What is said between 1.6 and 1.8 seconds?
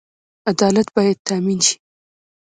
شي